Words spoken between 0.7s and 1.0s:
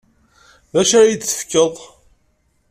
D acu